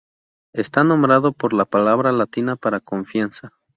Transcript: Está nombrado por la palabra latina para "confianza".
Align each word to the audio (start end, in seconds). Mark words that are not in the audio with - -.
Está 0.53 0.83
nombrado 0.83 1.31
por 1.31 1.53
la 1.53 1.65
palabra 1.65 2.11
latina 2.11 2.55
para 2.55 2.79
"confianza". 2.79 3.53